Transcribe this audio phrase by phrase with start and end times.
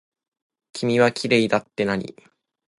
[0.73, 2.15] 君はきれいだってなに。